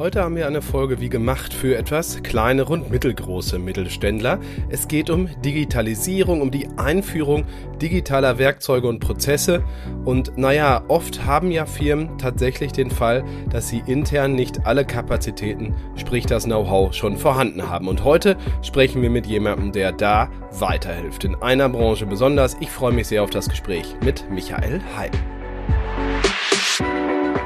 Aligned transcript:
Heute 0.00 0.22
haben 0.22 0.34
wir 0.34 0.46
eine 0.46 0.62
Folge 0.62 0.98
wie 0.98 1.10
gemacht 1.10 1.52
für 1.52 1.76
etwas 1.76 2.22
kleinere 2.22 2.72
und 2.72 2.90
mittelgroße 2.90 3.58
Mittelständler. 3.58 4.38
Es 4.70 4.88
geht 4.88 5.10
um 5.10 5.28
Digitalisierung, 5.44 6.40
um 6.40 6.50
die 6.50 6.68
Einführung 6.78 7.44
digitaler 7.82 8.38
Werkzeuge 8.38 8.88
und 8.88 9.00
Prozesse. 9.00 9.62
Und 10.06 10.38
naja, 10.38 10.84
oft 10.88 11.26
haben 11.26 11.50
ja 11.50 11.66
Firmen 11.66 12.16
tatsächlich 12.16 12.72
den 12.72 12.90
Fall, 12.90 13.24
dass 13.50 13.68
sie 13.68 13.82
intern 13.84 14.34
nicht 14.34 14.64
alle 14.64 14.86
Kapazitäten, 14.86 15.74
sprich 15.96 16.24
das 16.24 16.44
Know-how, 16.44 16.94
schon 16.94 17.18
vorhanden 17.18 17.68
haben. 17.68 17.86
Und 17.86 18.02
heute 18.02 18.38
sprechen 18.62 19.02
wir 19.02 19.10
mit 19.10 19.26
jemandem, 19.26 19.70
der 19.70 19.92
da 19.92 20.30
weiterhilft. 20.52 21.24
In 21.24 21.34
einer 21.42 21.68
Branche 21.68 22.06
besonders. 22.06 22.56
Ich 22.60 22.70
freue 22.70 22.94
mich 22.94 23.08
sehr 23.08 23.22
auf 23.22 23.28
das 23.28 23.50
Gespräch 23.50 23.94
mit 24.02 24.30
Michael 24.30 24.80
Heim. 24.96 25.12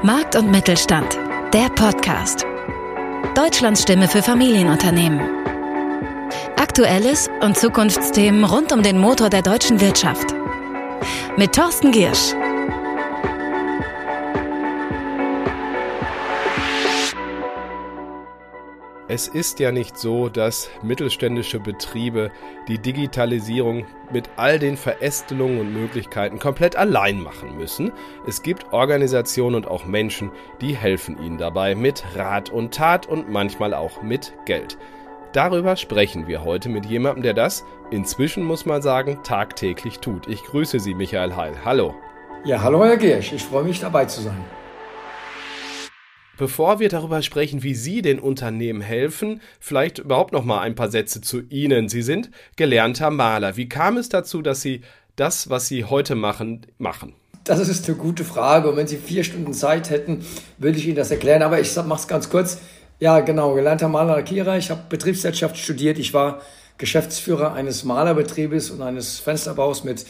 Markt 0.03 0.37
und 0.37 0.51
Mittelstand 0.51 1.19
der 1.55 1.69
Podcast. 1.69 2.45
Deutschlands 3.33 3.83
Stimme 3.83 4.09
für 4.09 4.21
Familienunternehmen. 4.21 5.21
Aktuelles 6.57 7.29
und 7.39 7.57
Zukunftsthemen 7.57 8.43
rund 8.43 8.73
um 8.73 8.83
den 8.83 8.97
Motor 8.97 9.29
der 9.29 9.41
deutschen 9.41 9.79
Wirtschaft. 9.79 10.35
Mit 11.37 11.55
Thorsten 11.55 11.93
Giersch. 11.93 12.33
Es 19.15 19.29
ist 19.29 19.61
ja 19.61 19.71
nicht 19.71 19.97
so, 19.97 20.27
dass 20.27 20.69
mittelständische 20.83 21.61
Betriebe 21.61 22.31
die 22.67 22.79
Digitalisierung 22.79 23.85
mit 24.11 24.29
all 24.35 24.59
den 24.59 24.75
Verästelungen 24.75 25.61
und 25.61 25.73
Möglichkeiten 25.73 26.37
komplett 26.37 26.75
allein 26.75 27.21
machen 27.21 27.55
müssen. 27.55 27.93
Es 28.27 28.41
gibt 28.41 28.73
Organisationen 28.73 29.55
und 29.55 29.67
auch 29.69 29.85
Menschen, 29.85 30.31
die 30.59 30.75
helfen 30.75 31.17
ihnen 31.23 31.37
dabei 31.37 31.75
mit 31.75 32.03
Rat 32.13 32.49
und 32.49 32.73
Tat 32.73 33.07
und 33.07 33.29
manchmal 33.29 33.73
auch 33.73 34.01
mit 34.01 34.33
Geld. 34.43 34.77
Darüber 35.31 35.77
sprechen 35.77 36.27
wir 36.27 36.43
heute 36.43 36.67
mit 36.67 36.85
jemandem, 36.85 37.23
der 37.23 37.35
das 37.35 37.63
inzwischen, 37.91 38.43
muss 38.43 38.65
man 38.65 38.81
sagen, 38.81 39.19
tagtäglich 39.23 39.99
tut. 39.99 40.27
Ich 40.27 40.43
grüße 40.43 40.81
Sie, 40.81 40.93
Michael 40.93 41.37
Heil. 41.37 41.53
Hallo. 41.63 41.95
Ja, 42.43 42.61
hallo 42.61 42.83
Herr 42.83 42.97
Giersch, 42.97 43.31
ich 43.31 43.43
freue 43.45 43.63
mich 43.63 43.79
dabei 43.79 44.03
zu 44.03 44.19
sein. 44.19 44.43
Bevor 46.37 46.79
wir 46.79 46.89
darüber 46.89 47.21
sprechen, 47.21 47.63
wie 47.63 47.75
Sie 47.75 48.01
den 48.01 48.19
Unternehmen 48.19 48.81
helfen, 48.81 49.39
vielleicht 49.59 49.99
überhaupt 49.99 50.33
noch 50.33 50.43
mal 50.43 50.59
ein 50.59 50.75
paar 50.75 50.91
Sätze 50.91 51.21
zu 51.21 51.41
Ihnen. 51.49 51.87
Sie 51.87 52.01
sind 52.01 52.29
gelernter 52.57 53.09
Maler. 53.09 53.55
Wie 53.55 53.69
kam 53.69 53.95
es 53.95 54.09
dazu, 54.09 54.41
dass 54.41 54.61
Sie 54.61 54.81
das, 55.15 55.49
was 55.49 55.67
Sie 55.67 55.85
heute 55.85 56.15
machen, 56.15 56.65
machen? 56.77 57.13
Das 57.45 57.59
ist 57.59 57.87
eine 57.87 57.97
gute 57.97 58.25
Frage. 58.25 58.69
Und 58.69 58.75
wenn 58.75 58.87
Sie 58.87 58.97
vier 58.97 59.23
Stunden 59.23 59.53
Zeit 59.53 59.89
hätten, 59.89 60.25
würde 60.57 60.77
ich 60.77 60.85
Ihnen 60.85 60.97
das 60.97 61.09
erklären. 61.09 61.41
Aber 61.41 61.59
ich 61.61 61.73
mache 61.75 62.01
es 62.01 62.07
ganz 62.07 62.29
kurz. 62.29 62.59
Ja, 62.99 63.21
genau, 63.21 63.53
gelernter 63.53 63.87
Maler 63.87 64.17
Lackierer. 64.17 64.57
Ich 64.57 64.69
habe 64.71 64.81
Betriebswirtschaft 64.89 65.57
studiert. 65.57 65.97
Ich 65.99 66.13
war 66.13 66.41
Geschäftsführer 66.77 67.53
eines 67.53 67.85
Malerbetriebes 67.85 68.71
und 68.71 68.81
eines 68.81 69.19
Fensterbaus 69.19 69.85
mit 69.85 70.05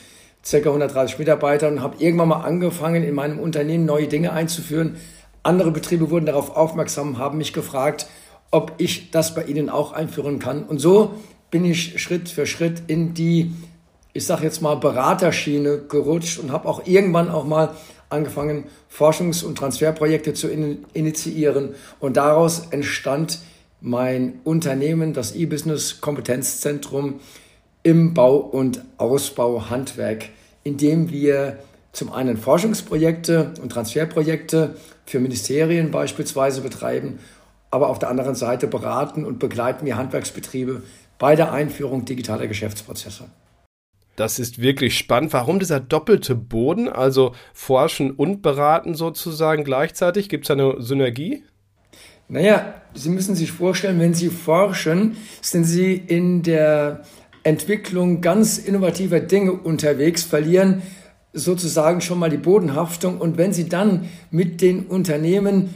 ca. 0.49 0.57
130 0.57 1.19
Mitarbeitern 1.19 1.73
und 1.73 1.81
habe 1.83 1.97
irgendwann 1.99 2.29
mal 2.29 2.41
angefangen, 2.41 3.03
in 3.03 3.13
meinem 3.13 3.39
Unternehmen 3.39 3.85
neue 3.85 4.07
Dinge 4.07 4.31
einzuführen 4.31 4.97
andere 5.45 5.71
Betriebe 5.71 6.09
wurden 6.09 6.25
darauf 6.25 6.55
aufmerksam, 6.55 7.17
haben 7.17 7.37
mich 7.37 7.53
gefragt, 7.53 8.07
ob 8.51 8.73
ich 8.77 9.11
das 9.11 9.35
bei 9.35 9.43
ihnen 9.43 9.69
auch 9.69 9.91
einführen 9.91 10.39
kann. 10.39 10.63
Und 10.63 10.79
so 10.79 11.13
bin 11.51 11.65
ich 11.65 12.01
Schritt 12.01 12.29
für 12.29 12.45
Schritt 12.45 12.83
in 12.87 13.13
die, 13.13 13.53
ich 14.13 14.25
sage 14.25 14.43
jetzt 14.43 14.61
mal, 14.61 14.75
Beraterschiene 14.75 15.83
gerutscht 15.87 16.39
und 16.39 16.51
habe 16.51 16.67
auch 16.67 16.85
irgendwann 16.85 17.29
auch 17.29 17.45
mal 17.45 17.75
angefangen, 18.09 18.65
Forschungs- 18.89 19.43
und 19.43 19.57
Transferprojekte 19.57 20.33
zu 20.33 20.47
in 20.47 20.85
initiieren. 20.93 21.75
Und 21.99 22.17
daraus 22.17 22.67
entstand 22.71 23.39
mein 23.81 24.39
Unternehmen, 24.43 25.13
das 25.13 25.35
E-Business 25.35 26.01
Kompetenzzentrum 26.01 27.19
im 27.83 28.13
Bau- 28.13 28.37
und 28.37 28.83
Ausbauhandwerk, 28.97 30.29
in 30.63 30.77
dem 30.77 31.11
wir 31.11 31.59
zum 31.95 32.11
einen 32.11 32.37
Forschungsprojekte 32.37 33.53
und 33.61 33.71
Transferprojekte 33.71 34.75
für 35.05 35.19
Ministerien 35.19 35.91
beispielsweise 35.91 36.61
betreiben, 36.61 37.19
aber 37.71 37.89
auf 37.89 37.99
der 37.99 38.09
anderen 38.09 38.35
Seite 38.35 38.67
beraten 38.67 39.25
und 39.25 39.39
begleiten 39.39 39.85
wir 39.85 39.95
Handwerksbetriebe 39.95 40.83
bei 41.17 41.37
der 41.37 41.53
Einführung 41.53 42.03
digitaler 42.03 42.47
Geschäftsprozesse. 42.47 43.25
Das 44.17 44.39
ist 44.39 44.61
wirklich 44.61 44.97
spannend. 44.97 45.33
Warum 45.33 45.59
dieser 45.59 45.79
doppelte 45.79 46.35
Boden, 46.35 46.89
also 46.89 47.33
forschen 47.53 48.11
und 48.11 48.41
beraten 48.41 48.95
sozusagen 48.95 49.63
gleichzeitig? 49.63 50.29
Gibt 50.29 50.45
es 50.45 50.51
eine 50.51 50.81
Synergie? 50.81 51.43
Naja, 52.27 52.75
Sie 52.93 53.09
müssen 53.09 53.35
sich 53.35 53.51
vorstellen, 53.51 53.99
wenn 53.99 54.13
Sie 54.13 54.29
forschen, 54.29 55.15
sind 55.41 55.63
Sie 55.63 55.95
in 55.95 56.43
der 56.43 57.03
Entwicklung 57.43 58.21
ganz 58.21 58.57
innovativer 58.57 59.19
Dinge 59.19 59.51
unterwegs, 59.53 60.23
verlieren 60.23 60.81
sozusagen 61.35 62.01
schon 62.01 62.17
mal 62.17 62.29
die 62.29 62.37
Bodenhaftung. 62.37 63.19
Und 63.19 63.37
wenn 63.37 63.53
Sie 63.53 63.69
dann 63.69 64.09
mit 64.31 64.61
den 64.61 64.85
Unternehmen 64.87 65.73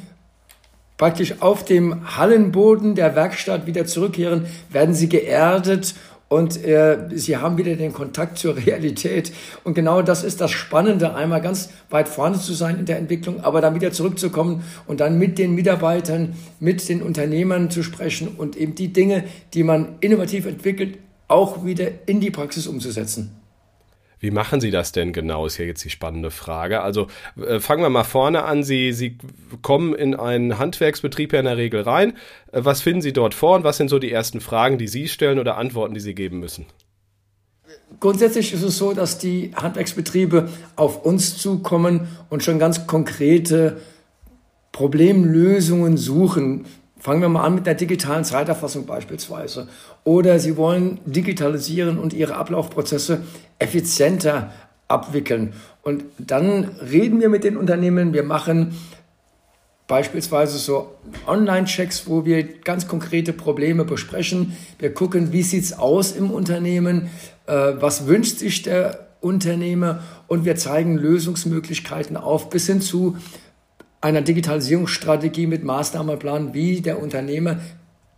praktisch 0.97 1.42
auf 1.42 1.64
dem 1.64 2.18
Hallenboden 2.18 2.96
der 2.96 3.16
Werkstatt 3.16 3.68
wieder 3.68 3.86
zurückkehren, 3.86 4.48
werden 4.72 4.96
Sie 4.96 5.09
geerdet 5.09 5.94
und 6.30 6.64
äh, 6.64 7.09
sie 7.16 7.38
haben 7.38 7.58
wieder 7.58 7.75
den 7.75 7.92
Kontakt 7.92 8.38
zur 8.38 8.56
Realität. 8.66 9.34
Und 9.64 9.74
genau 9.74 10.02
das 10.02 10.24
ist 10.24 10.40
das 10.40 10.52
Spannende, 10.52 11.16
einmal 11.16 11.42
ganz 11.42 11.69
weit 11.90 12.08
vorne 12.08 12.40
zu 12.40 12.53
sein 12.53 12.80
in 12.80 12.86
der 12.86 12.98
Entwicklung, 12.98 13.42
aber 13.42 13.62
dann 13.62 13.75
wieder 13.75 13.92
zurückzukommen 13.92 14.64
und 14.88 15.00
dann 15.00 15.18
mit 15.18 15.38
den 15.38 15.56
Mitarbeitern, 15.56 16.36
mit 16.59 16.88
den 16.88 17.02
Unternehmern 17.02 17.72
zu 17.72 17.84
sprechen 17.84 18.30
und 18.38 18.56
eben 18.56 18.75
die 18.75 18.94
Dinge, 18.94 19.24
die 19.53 19.64
man 19.64 19.96
innovativ 20.00 20.46
entwickelt, 20.46 21.00
auch 21.28 21.66
wieder 21.66 21.88
in 22.06 22.22
die 22.22 22.31
Praxis 22.31 22.68
umzusetzen. 22.68 23.39
Wie 24.19 24.31
machen 24.31 24.59
Sie 24.59 24.72
das 24.72 24.91
denn 24.91 25.13
genau, 25.13 25.46
ist 25.46 25.57
ja 25.57 25.66
jetzt 25.66 25.84
die 25.84 25.90
spannende 25.90 26.30
Frage. 26.30 26.81
Also 26.81 27.07
äh, 27.38 27.59
fangen 27.59 27.81
wir 27.81 27.90
mal 27.90 28.03
vorne 28.03 28.44
an. 28.44 28.63
Sie, 28.63 28.91
Sie 28.91 29.18
kommen 29.62 29.96
in 29.96 30.16
einen 30.16 30.59
Handwerksbetrieb 30.59 31.31
ja 31.34 31.40
in 31.40 31.46
der 31.46 31.57
Regel 31.57 31.81
rein. 31.81 32.13
Äh, 32.52 32.62
was 32.63 32.81
finden 32.81 33.02
Sie 33.02 33.13
dort 33.13 33.34
vor 33.34 33.56
und 33.56 33.63
was 33.63 33.78
sind 33.78 33.90
so 33.90 33.97
die 33.97 34.12
ersten 34.12 34.41
Fragen, 34.41 34.78
die 34.78 34.88
Sie 34.88 35.07
stellen 35.07 35.40
oder 35.40 35.57
Antworten, 35.57 35.94
die 35.94 36.00
Sie 36.02 36.16
geben 36.16 36.40
müssen? 36.40 36.66
Grundsätzlich 38.00 38.53
ist 38.53 38.62
es 38.62 38.78
so, 38.78 38.94
dass 38.94 39.18
die 39.18 39.52
Handwerksbetriebe 39.56 40.50
auf 40.75 41.06
uns 41.06 41.38
zukommen 41.38 42.07
und 42.30 42.44
schon 42.44 42.59
ganz 42.59 42.88
konkrete 42.88 43.80
Problemlösungen 44.72 45.97
suchen. 45.97 46.66
Fangen 47.00 47.22
wir 47.22 47.30
mal 47.30 47.44
an 47.44 47.56
mit 47.56 47.66
der 47.66 47.76
digitalen 47.76 48.26
Zeiterfassung 48.26 48.86
beispielsweise. 48.86 49.68
Oder 50.04 50.40
Sie 50.40 50.58
wollen 50.58 51.00
digitalisieren 51.06 51.98
und 51.98 52.14
Ihre 52.14 52.36
Ablaufprozesse 52.36 53.22
effizienter 53.58 54.52
abwickeln. 54.90 55.54
Und 55.82 56.04
dann 56.18 56.66
reden 56.92 57.22
wir 57.22 57.30
mit 57.30 57.44
den 57.44 57.56
Unternehmen. 57.56 58.14
Wir 58.14 58.24
machen 58.24 58.76
beispielsweise 59.88 60.58
so 60.58 60.96
Online-Checks, 61.26 62.08
wo 62.08 62.26
wir 62.26 62.44
ganz 62.62 62.88
konkrete 62.88 63.34
Probleme 63.34 63.86
besprechen. 63.86 64.58
Wir 64.78 64.94
gucken, 64.94 65.31
wie 65.31 65.42
sieht 65.42 65.64
es 65.64 65.80
aus 65.80 66.12
im 66.12 66.31
Unternehmen, 66.31 67.10
äh, 67.48 67.54
was 67.54 68.08
wünscht 68.08 68.38
sich 68.40 68.62
der 68.62 69.08
Unternehmer 69.22 70.04
und 70.28 70.46
wir 70.46 70.56
zeigen 70.56 70.98
Lösungsmöglichkeiten 70.98 72.18
auf 72.18 72.50
bis 72.50 72.68
hin 72.68 72.81
zu 72.81 73.18
einer 74.02 74.22
Digitalisierungsstrategie 74.22 75.48
mit 75.48 75.64
Maßnahmenplan, 75.64 76.54
wie 76.54 76.82
der 76.82 77.02
Unternehmer 77.02 77.60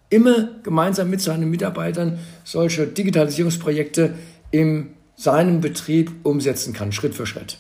immer 0.10 0.50
gemeinsam 0.64 1.10
mit 1.10 1.22
seinen 1.22 1.50
Mitarbeitern 1.50 2.20
solche 2.44 2.86
Digitalisierungsprojekte 2.86 4.14
in 4.52 4.92
seinem 5.16 5.62
Betrieb 5.62 6.12
umsetzen 6.24 6.74
kann, 6.74 6.92
Schritt 6.92 7.16
für 7.16 7.26
Schritt. 7.26 7.58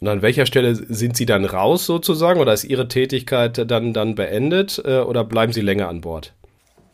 Und 0.00 0.08
an 0.08 0.22
welcher 0.22 0.46
Stelle 0.46 0.74
sind 0.74 1.16
Sie 1.16 1.26
dann 1.26 1.44
raus 1.44 1.84
sozusagen 1.84 2.40
oder 2.40 2.52
ist 2.52 2.64
Ihre 2.64 2.88
Tätigkeit 2.88 3.70
dann, 3.70 3.92
dann 3.92 4.14
beendet 4.14 4.80
äh, 4.84 5.00
oder 5.00 5.24
bleiben 5.24 5.52
Sie 5.52 5.60
länger 5.60 5.88
an 5.88 6.00
Bord? 6.00 6.34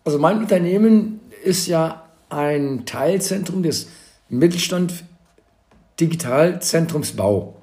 Also 0.05 0.19
mein 0.19 0.39
Unternehmen 0.39 1.21
ist 1.45 1.67
ja 1.67 2.05
ein 2.31 2.85
Teilzentrum 2.87 3.63
des 3.63 3.89
Mittelstand 4.29 5.05
Digitalzentrums 6.01 7.13
Bau. 7.13 7.57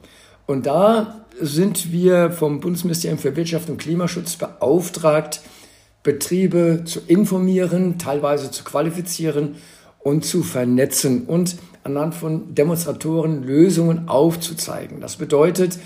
Und 0.45 0.65
da 0.65 1.20
sind 1.39 1.91
wir 1.91 2.31
vom 2.31 2.59
Bundesministerium 2.59 3.19
für 3.19 3.35
Wirtschaft 3.35 3.69
und 3.69 3.77
Klimaschutz 3.77 4.35
beauftragt, 4.35 5.41
Betriebe 6.03 6.81
zu 6.85 6.99
informieren, 7.07 7.99
teilweise 7.99 8.51
zu 8.51 8.63
qualifizieren 8.63 9.55
und 9.99 10.25
zu 10.25 10.43
vernetzen 10.43 11.25
und 11.25 11.57
anhand 11.83 12.15
von 12.15 12.55
Demonstratoren 12.55 13.43
Lösungen 13.43 14.07
aufzuzeigen. 14.07 14.99
Das 14.99 15.15
bedeutet, 15.15 15.77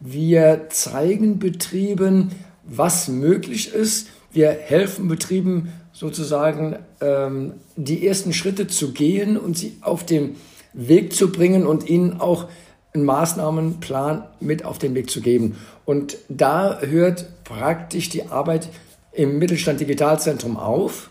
wir 0.00 0.66
zeigen 0.70 1.38
Betrieben, 1.38 2.30
was 2.64 3.08
möglich 3.08 3.72
ist. 3.72 4.08
Wir 4.32 4.50
helfen 4.50 5.08
Betrieben 5.08 5.72
sozusagen 5.92 6.76
ähm, 7.00 7.54
die 7.76 8.06
ersten 8.06 8.32
Schritte 8.32 8.66
zu 8.66 8.92
gehen 8.92 9.36
und 9.36 9.56
sie 9.56 9.76
auf 9.80 10.04
den 10.04 10.36
Weg 10.72 11.12
zu 11.12 11.30
bringen 11.30 11.66
und 11.66 11.88
ihnen 11.88 12.20
auch 12.20 12.48
einen 12.94 13.06
Maßnahmenplan 13.06 14.24
mit 14.38 14.64
auf 14.64 14.78
den 14.78 14.94
Weg 14.94 15.10
zu 15.10 15.20
geben. 15.20 15.56
Und 15.84 16.16
da 16.28 16.78
hört 16.80 17.26
praktisch 17.42 18.08
die 18.08 18.28
Arbeit 18.28 18.68
im 19.10 19.38
Mittelstand 19.40 19.80
Digitalzentrum 19.80 20.56
auf 20.56 21.10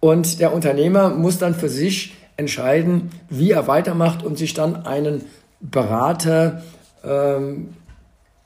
und 0.00 0.40
der 0.40 0.52
Unternehmer 0.52 1.10
muss 1.10 1.38
dann 1.38 1.54
für 1.54 1.68
sich 1.68 2.14
entscheiden, 2.36 3.10
wie 3.28 3.52
er 3.52 3.68
weitermacht 3.68 4.24
und 4.24 4.36
sich 4.36 4.52
dann 4.52 4.84
einen 4.84 5.24
Berater 5.60 6.62
ähm, 7.04 7.74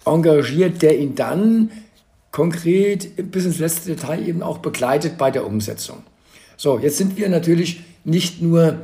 engagiert, 0.04 0.82
der 0.82 0.98
ihn 0.98 1.14
dann 1.14 1.70
konkret 2.30 3.30
bis 3.30 3.46
ins 3.46 3.58
letzte 3.58 3.94
Detail 3.94 4.26
eben 4.26 4.42
auch 4.42 4.58
begleitet 4.58 5.16
bei 5.16 5.30
der 5.30 5.46
Umsetzung. 5.46 6.02
So, 6.58 6.78
jetzt 6.78 6.98
sind 6.98 7.16
wir 7.16 7.30
natürlich 7.30 7.82
nicht 8.04 8.42
nur 8.42 8.82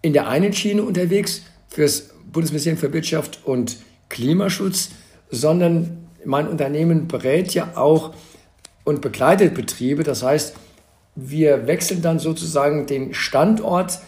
in 0.00 0.12
der 0.12 0.28
einen 0.28 0.52
Schiene 0.52 0.82
unterwegs 0.84 1.42
fürs 1.68 2.11
Bundesministerium 2.30 2.78
für 2.78 2.92
Wirtschaft 2.92 3.40
und 3.44 3.78
Klimaschutz, 4.08 4.90
sondern 5.30 6.08
mein 6.24 6.48
Unternehmen 6.48 7.08
berät 7.08 7.54
ja 7.54 7.72
auch 7.76 8.14
und 8.84 9.00
begleitet 9.00 9.54
Betriebe. 9.54 10.02
Das 10.02 10.22
heißt, 10.22 10.54
wir 11.14 11.66
wechseln 11.66 12.02
dann 12.02 12.18
sozusagen 12.18 12.86
den 12.86 13.14
Standort 13.14 14.00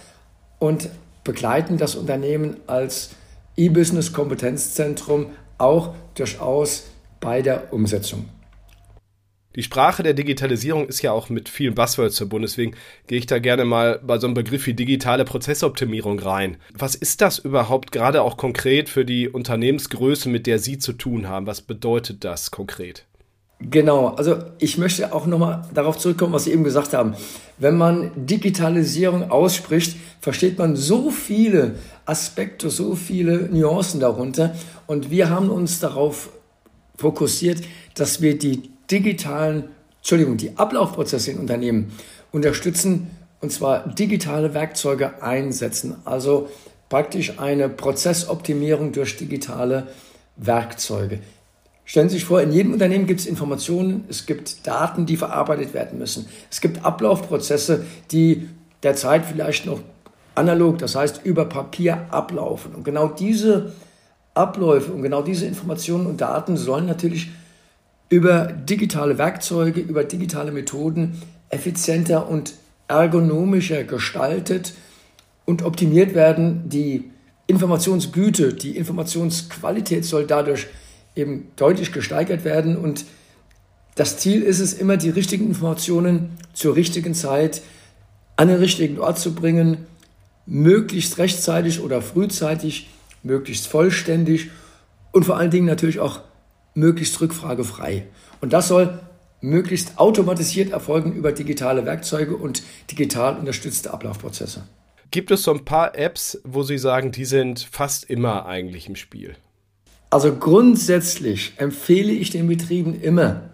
und 0.59 0.89
begleiten 1.23 1.79
das 1.79 1.95
Unternehmen 1.95 2.59
als 2.67 3.11
E-Business 3.57 4.13
Kompetenzzentrum 4.13 5.27
auch 5.59 5.95
durchaus 6.15 6.85
bei 7.21 7.43
der 7.43 7.73
Umsetzung. 7.73 8.29
Die 9.57 9.63
Sprache 9.63 10.03
der 10.03 10.15
Digitalisierung 10.15 10.89
ist 10.89 11.01
ja 11.03 11.13
auch 11.13 11.29
mit 11.29 11.49
vielen 11.49 11.75
Buzzwords 11.75 12.19
verbunden, 12.19 12.47
deswegen 12.47 12.75
gehe 13.07 13.19
ich 13.19 13.27
da 13.27 13.39
gerne 13.39 13.65
mal 13.65 14.01
bei 14.05 14.19
so 14.19 14.27
einem 14.27 14.35
Begriff 14.35 14.67
wie 14.67 14.75
digitale 14.75 15.25
Prozessoptimierung 15.25 16.19
rein. 16.19 16.57
Was 16.77 16.97
ist 16.97 17.21
das 17.21 17.39
überhaupt 17.39 17.93
gerade 17.93 18.23
auch 18.23 18.37
konkret 18.37 18.89
für 18.89 19.05
die 19.05 19.29
Unternehmensgröße, 19.29 20.29
mit 20.29 20.49
der 20.49 20.59
Sie 20.59 20.79
zu 20.79 20.93
tun 20.93 21.29
haben? 21.29 21.47
Was 21.47 21.63
bedeutet 21.63 22.25
das 22.25 22.51
konkret? 22.51 23.07
Genau, 23.61 24.09
also 24.09 24.39
ich 24.59 24.77
möchte 24.77 25.15
auch 25.15 25.27
nochmal 25.27 25.63
darauf 25.73 25.97
zurückkommen, 25.99 26.33
was 26.33 26.45
Sie 26.45 26.53
eben 26.53 26.65
gesagt 26.65 26.93
haben. 26.93 27.15
Wenn 27.57 27.77
man 27.77 28.11
Digitalisierung 28.17 29.31
ausspricht, 29.31 29.97
versteht 30.21 30.59
man 30.59 30.75
so 30.75 31.11
viele 31.11 31.77
Aspekte, 32.05 32.69
so 32.71 32.97
viele 32.97 33.49
Nuancen 33.53 34.01
darunter. 34.01 34.55
Und 34.89 35.11
wir 35.11 35.31
haben 35.31 35.49
uns 35.49 35.79
darauf 35.79 36.31
fokussiert, 36.97 37.63
dass 37.95 38.21
wir 38.21 38.37
die 38.37 38.74
digitalen, 38.91 39.65
Entschuldigung, 39.99 40.37
die 40.37 40.57
Ablaufprozesse 40.57 41.31
in 41.31 41.39
Unternehmen 41.39 41.93
unterstützen 42.33 43.11
und 43.41 43.51
zwar 43.51 43.89
digitale 43.89 44.55
Werkzeuge 44.55 45.23
einsetzen. 45.23 45.97
Also 46.05 46.49
praktisch 46.89 47.39
eine 47.39 47.69
Prozessoptimierung 47.69 48.93
durch 48.93 49.17
digitale 49.17 49.89
Werkzeuge. 50.37 51.21
Stellen 51.85 52.09
Sie 52.09 52.17
sich 52.17 52.25
vor, 52.25 52.41
in 52.41 52.53
jedem 52.53 52.73
Unternehmen 52.73 53.07
gibt 53.07 53.21
es 53.21 53.27
Informationen, 53.27 54.05
es 54.09 54.25
gibt 54.25 54.67
Daten, 54.67 55.05
die 55.05 55.19
verarbeitet 55.19 55.75
werden 55.75 55.99
müssen. 55.99 56.27
Es 56.51 56.61
gibt 56.61 56.85
Ablaufprozesse, 56.85 57.85
die 58.11 58.49
derzeit 58.83 59.27
vielleicht 59.27 59.67
noch 59.67 59.81
analog, 60.35 60.79
das 60.79 60.95
heißt 60.97 61.21
über 61.25 61.45
Papier 61.45 62.07
ablaufen. 62.11 62.75
Und 62.75 62.85
genau 62.85 63.09
diese 63.09 63.73
Abläufe 64.33 64.93
und 64.93 65.03
genau 65.03 65.23
diese 65.23 65.47
Informationen 65.47 66.07
und 66.07 66.21
Daten 66.21 66.57
sollen 66.57 66.87
natürlich 66.87 67.31
über 68.09 68.47
digitale 68.47 69.19
Werkzeuge, 69.19 69.81
über 69.81 70.05
digitale 70.05 70.53
Methoden 70.53 71.21
effizienter 71.49 72.29
und 72.29 72.55
ergonomischer 72.89 73.85
gestaltet 73.85 74.75
und 75.45 75.63
optimiert 75.63 76.15
werden. 76.15 76.69
Die 76.69 77.11
Informationsgüte, 77.47 78.55
die 78.55 78.77
Informationsqualität 78.77 80.05
soll 80.05 80.27
dadurch 80.27 80.67
eben 81.17 81.49
deutlich 81.57 81.93
gesteigert 81.93 82.45
werden 82.45 82.77
und 82.77 83.05
das 83.95 84.19
Ziel 84.19 84.43
ist 84.43 84.59
es 84.59 84.73
immer, 84.73 84.97
die 84.97 85.11
richtigen 85.11 85.47
Informationen 85.47 86.31
zur 86.53 86.75
richtigen 86.75 87.15
Zeit 87.15 87.63
an 88.37 88.49
den 88.49 88.57
richtigen 88.57 88.99
Ort 88.99 89.21
zu 89.21 89.35
bringen, 89.35 89.87
möglichst 90.47 91.19
rechtzeitig 91.19 91.81
oder 91.81 92.03
frühzeitig, 92.03 92.89
möglichst 93.23 93.69
vollständig 93.69 94.51
und 95.13 95.25
vor 95.25 95.37
allen 95.37 95.53
Dingen 95.53 95.67
natürlich 95.67 96.01
auch 96.01 96.21
möglichst 96.75 97.21
rückfragefrei. 97.21 98.07
Und 98.41 98.53
das 98.53 98.69
soll 98.69 98.99
möglichst 99.41 99.99
automatisiert 99.99 100.73
erfolgen 100.73 101.13
über 101.13 101.33
digitale 101.33 101.85
Werkzeuge 101.85 102.37
und 102.37 102.63
digital 102.91 103.39
unterstützte 103.39 103.93
Ablaufprozesse. 103.93 104.65
Gibt 105.11 105.31
es 105.31 105.43
so 105.43 105.53
ein 105.53 105.65
paar 105.65 105.97
Apps, 105.97 106.41
wo 106.45 106.63
Sie 106.63 106.79
sagen, 106.79 107.13
die 107.13 107.25
sind 107.25 107.61
fast 107.71 108.05
immer 108.05 108.47
eigentlich 108.47 108.89
im 108.89 108.97
Spiel? 108.97 109.37
Also 110.11 110.35
grundsätzlich 110.35 111.53
empfehle 111.57 112.13
ich 112.13 112.31
den 112.31 112.49
Betrieben 112.49 113.01
immer, 113.01 113.51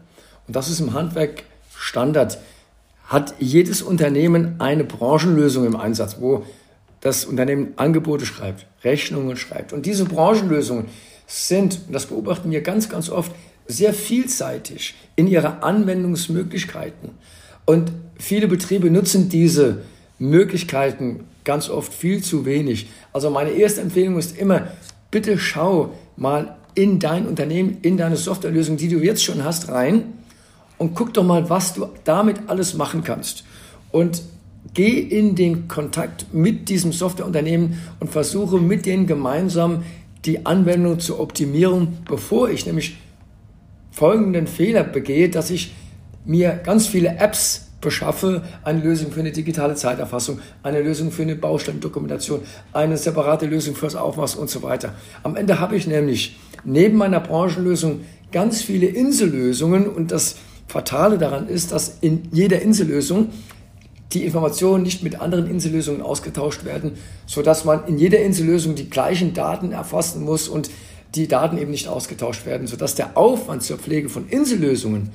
und 0.47 0.57
das 0.57 0.69
ist 0.69 0.81
im 0.81 0.95
Handwerk 0.95 1.45
Standard, 1.77 2.39
hat 3.05 3.35
jedes 3.41 3.83
Unternehmen 3.83 4.55
eine 4.61 4.85
Branchenlösung 4.85 5.67
im 5.67 5.77
Einsatz, 5.77 6.17
wo 6.21 6.45
das 7.01 7.25
Unternehmen 7.25 7.73
Angebote 7.77 8.27
schreibt, 8.27 8.67
Rechnungen 8.85 9.37
schreibt. 9.37 9.73
Und 9.73 9.87
diese 9.87 10.05
Branchenlösungen 10.05 10.87
sind, 11.31 11.81
das 11.93 12.07
beobachten 12.07 12.51
wir 12.51 12.61
ganz, 12.61 12.89
ganz 12.89 13.09
oft, 13.09 13.33
sehr 13.67 13.95
vielseitig 13.95 14.95
in 15.15 15.29
ihrer 15.29 15.63
Anwendungsmöglichkeiten. 15.63 17.11
Und 17.67 17.93
viele 18.19 18.49
Betriebe 18.49 18.91
nutzen 18.91 19.29
diese 19.29 19.83
Möglichkeiten 20.19 21.25
ganz 21.45 21.71
oft 21.71 21.95
viel 21.95 22.23
zu 22.23 22.45
wenig. 22.45 22.89
Also 23.13 23.31
meine 23.31 23.51
erste 23.51 23.81
Empfehlung 23.81 24.19
ist 24.19 24.37
immer, 24.37 24.69
bitte 25.11 25.39
schau 25.39 25.95
mal 26.17 26.57
in 26.75 26.99
dein 26.99 27.27
Unternehmen, 27.27 27.79
in 27.83 27.97
deine 27.97 28.17
Softwarelösung, 28.17 28.77
die 28.77 28.89
du 28.89 28.99
jetzt 28.99 29.23
schon 29.23 29.45
hast, 29.45 29.69
rein 29.69 30.15
und 30.79 30.95
guck 30.95 31.15
doch 31.15 31.25
mal, 31.25 31.49
was 31.49 31.75
du 31.75 31.87
damit 32.05 32.49
alles 32.49 32.75
machen 32.75 33.05
kannst. 33.05 33.45
Und 33.93 34.23
geh 34.75 34.99
in 34.99 35.35
den 35.35 35.69
Kontakt 35.69 36.33
mit 36.33 36.69
diesem 36.69 36.93
Softwareunternehmen 36.93 37.81
und 37.99 38.11
versuche 38.11 38.59
mit 38.59 38.87
denen 38.87 39.07
gemeinsam 39.07 39.85
die 40.25 40.47
Anwendung 40.47 41.01
zu 41.01 41.19
optimieren, 41.19 41.99
bevor 42.09 42.51
ich 42.51 42.67
nämlich 42.67 42.97
folgenden 43.91 44.47
Fehler 44.47 44.85
begehe, 44.85 45.29
dass 45.29 45.51
ich 45.51 45.75
mir 46.25 46.61
ganz 46.63 46.87
viele 46.87 47.17
Apps 47.17 47.71
beschaffe, 47.81 48.43
eine 48.63 48.81
Lösung 48.81 49.11
für 49.11 49.21
eine 49.21 49.33
digitale 49.33 49.75
Zeiterfassung, 49.75 50.41
eine 50.63 50.83
Lösung 50.83 51.11
für 51.11 51.23
eine 51.23 51.35
Baustellendokumentation, 51.35 52.43
eine 52.73 52.97
separate 52.97 53.47
Lösung 53.47 53.75
fürs 53.75 53.97
Aufmaß 53.97 54.37
und 54.37 54.51
so 54.51 54.63
weiter. 54.63 54.95
Am 55.23 55.35
Ende 55.37 55.61
habe 55.61 55.77
ich 55.77 55.87
nämlich 55.87 56.39
neben 56.65 56.99
meiner 56.99 57.21
Branchenlösung 57.21 58.01
ganz 58.33 58.63
viele 58.63 58.87
Insellösungen 58.87 59.89
und 59.89 60.13
das 60.13 60.37
Fatale 60.69 61.19
daran 61.19 61.49
ist, 61.49 61.73
dass 61.73 61.99
in 62.01 62.29
jeder 62.33 62.61
Insellösung 62.63 63.31
die 64.13 64.25
Informationen 64.25 64.83
nicht 64.83 65.03
mit 65.03 65.21
anderen 65.21 65.49
Insellösungen 65.49 66.03
ausgetauscht 66.03 66.65
werden, 66.65 66.93
sodass 67.27 67.65
man 67.65 67.87
in 67.87 67.99
jeder 67.99 68.21
Insellösung 68.21 68.75
die 68.75 68.91
gleichen 68.91 69.35
Daten 69.35 69.73
erfassen 69.73 70.25
muss 70.25 70.49
und 70.49 70.71
die 71.15 71.29
Daten 71.29 71.59
eben 71.59 71.71
nicht 71.71 71.89
ausgetauscht 71.89 72.47
werden, 72.47 72.67
sodass 72.67 72.95
der 72.95 73.17
Aufwand 73.17 73.63
zur 73.63 73.79
Pflege 73.79 74.09
von 74.09 74.29
Insellösungen 74.29 75.11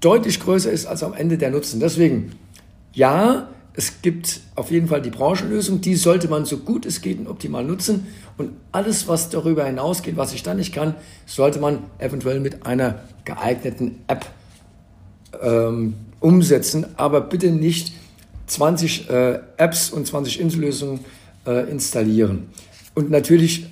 deutlich 0.00 0.40
größer 0.40 0.70
ist 0.70 0.86
als 0.86 1.02
am 1.02 1.14
Ende 1.14 1.38
der 1.38 1.50
Nutzen. 1.50 1.80
Deswegen, 1.80 2.32
ja, 2.92 3.48
es 3.74 4.02
gibt 4.02 4.40
auf 4.54 4.70
jeden 4.70 4.88
Fall 4.88 5.02
die 5.02 5.10
Branchenlösung, 5.10 5.80
die 5.80 5.94
sollte 5.94 6.28
man 6.28 6.44
so 6.44 6.58
gut 6.58 6.84
es 6.84 7.00
geht 7.00 7.18
und 7.18 7.28
optimal 7.28 7.64
nutzen. 7.64 8.06
Und 8.36 8.50
alles, 8.72 9.08
was 9.08 9.30
darüber 9.30 9.64
hinausgeht, 9.64 10.16
was 10.16 10.34
ich 10.34 10.42
da 10.42 10.54
nicht 10.54 10.74
kann, 10.74 10.94
sollte 11.26 11.60
man 11.60 11.84
eventuell 11.98 12.40
mit 12.40 12.66
einer 12.66 13.00
geeigneten 13.24 14.00
App 14.06 14.26
ähm, 15.40 15.94
umsetzen, 16.20 16.86
aber 16.96 17.20
bitte 17.20 17.50
nicht 17.50 17.92
20 18.48 19.10
äh, 19.10 19.38
Apps 19.56 19.90
und 19.90 20.06
20 20.06 20.40
Insellösungen 20.40 21.00
äh, 21.46 21.70
installieren. 21.70 22.50
Und 22.94 23.10
natürlich, 23.10 23.66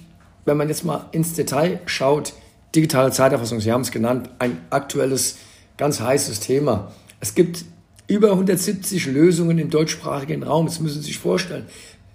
wenn 0.44 0.56
man 0.56 0.68
jetzt 0.68 0.84
mal 0.84 1.06
ins 1.12 1.34
Detail 1.34 1.80
schaut, 1.86 2.32
digitale 2.74 3.10
Zeiterfassung, 3.10 3.60
Sie 3.60 3.72
haben 3.72 3.80
es 3.80 3.90
genannt, 3.90 4.30
ein 4.38 4.58
aktuelles, 4.70 5.38
ganz 5.76 6.00
heißes 6.00 6.40
Thema. 6.40 6.92
Es 7.20 7.34
gibt 7.34 7.64
über 8.06 8.30
170 8.32 9.06
Lösungen 9.06 9.58
im 9.58 9.70
deutschsprachigen 9.70 10.42
Raum. 10.42 10.66
Das 10.66 10.80
müssen 10.80 11.00
Sie 11.00 11.08
sich 11.08 11.18
vorstellen. 11.18 11.66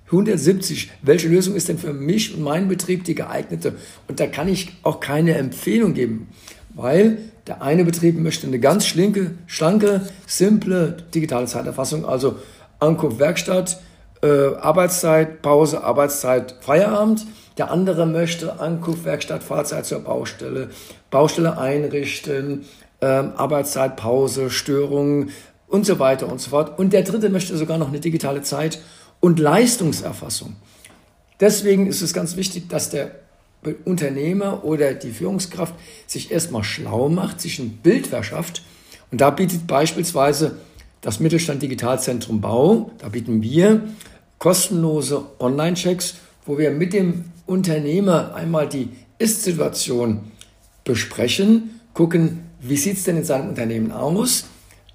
170. 0.06 0.91
Welche 1.01 1.30
Lösung 1.30 1.56
ist 1.56 1.70
denn 1.70 1.77
für 1.77 1.94
mich 1.94 2.34
und 2.36 2.44
meinen 2.44 2.68
Betrieb 2.68 3.03
die 3.06 3.15
geeignete? 3.15 3.75
Und 4.08 4.20
da 4.20 4.27
kann 4.27 4.48
ich 4.48 4.74
auch 4.84 5.00
keine 5.00 5.36
Empfehlung 5.36 5.94
geben, 5.94 6.27
weil 6.81 7.19
der 7.47 7.61
eine 7.61 7.85
Betrieb 7.85 8.19
möchte 8.19 8.47
eine 8.47 8.59
ganz 8.59 8.85
schlinke, 8.85 9.31
schlanke, 9.47 10.01
simple 10.27 10.97
digitale 11.13 11.47
Zeiterfassung, 11.47 12.05
also 12.05 12.35
Ankunft 12.79 13.19
Werkstatt, 13.19 13.79
äh, 14.21 14.55
Arbeitszeit, 14.55 15.41
Pause, 15.41 15.83
Arbeitszeit, 15.83 16.55
Feierabend. 16.61 17.25
Der 17.57 17.71
andere 17.71 18.05
möchte 18.05 18.59
Ankunft 18.59 19.05
Werkstatt, 19.05 19.43
Fahrzeit 19.43 19.85
zur 19.85 20.00
Baustelle, 20.00 20.69
Baustelle 21.09 21.57
einrichten, 21.57 22.65
äh, 23.01 23.05
Arbeitszeit, 23.05 23.95
Pause, 23.95 24.50
Störungen 24.50 25.31
und 25.67 25.85
so 25.85 26.00
weiter 26.00 26.31
und 26.31 26.39
so 26.39 26.51
fort. 26.51 26.77
Und 26.77 26.93
der 26.93 27.03
dritte 27.03 27.29
möchte 27.29 27.57
sogar 27.57 27.77
noch 27.77 27.89
eine 27.89 28.00
digitale 28.00 28.41
Zeit 28.41 28.79
und 29.19 29.39
Leistungserfassung. 29.39 30.55
Deswegen 31.39 31.88
ist 31.88 32.01
es 32.01 32.13
ganz 32.13 32.35
wichtig, 32.35 32.69
dass 32.69 32.89
der 32.89 33.11
Unternehmer 33.86 34.63
oder 34.63 34.94
die 34.94 35.12
Führungskraft 35.12 35.75
sich 36.08 36.32
erstmal 36.32 36.63
schlau 36.63 37.10
macht, 37.10 37.41
sich 37.41 37.60
ein 37.60 37.80
Bild 37.84 38.08
verschafft. 38.08 38.63
Und 39.12 39.22
da 39.22 39.30
bietet 39.30 39.68
beispielsweise 39.68 40.58
das 41.01 41.20
Mittelstand 41.20 41.62
Digitalzentrum 41.62 42.41
Bau, 42.41 42.91
da 43.00 43.10
bieten 43.10 43.41
wir 43.41 43.82
kostenlose 44.39 45.25
Online-Checks, 45.39 46.15
wo 46.46 46.58
wir 46.58 46.72
mit 46.72 46.94
dem 46.94 47.25
Unternehmer 47.46 48.34
einmal 48.34 48.68
die 48.68 48.89
Ist-Situation 49.20 50.22
besprechen, 50.84 51.80
gucken, 51.94 52.39
wie 52.60 52.77
sieht 52.77 52.98
es 52.98 53.03
denn 53.03 53.18
in 53.18 53.24
seinem 53.24 53.50
Unternehmen 53.50 53.91
aus, 53.91 54.46